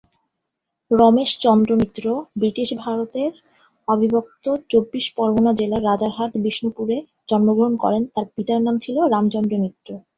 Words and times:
Ramesh 0.91 1.31
Chandra 1.39 1.69
Mitra 1.75 2.03
British 2.35 2.69
ভারতের 2.81 3.31
অবিভক্ত 3.87 4.43
চব্বিশ 4.71 5.05
পরগনা 5.17 5.51
জেলার 5.53 5.85
রাজারহাট-বিষ্ণুপুরে 5.89 6.97
জন্মগ্রহণ 7.29 7.73
করেন, 7.83 8.03
তার 8.13 8.25
পিতার 8.35 8.59
নাম 8.61 8.75
ছিল 8.83 8.97
রামচন্দ্র 9.13 9.53
মিত্র। 9.63 9.89